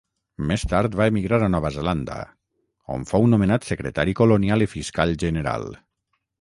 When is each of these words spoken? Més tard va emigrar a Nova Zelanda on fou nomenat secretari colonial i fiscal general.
Més 0.51 0.61
tard 0.69 0.95
va 1.01 1.05
emigrar 1.11 1.39
a 1.47 1.49
Nova 1.55 1.71
Zelanda 1.75 2.17
on 2.97 3.05
fou 3.11 3.29
nomenat 3.35 3.71
secretari 3.73 4.19
colonial 4.23 4.69
i 4.69 4.73
fiscal 4.77 5.17
general. 5.27 5.73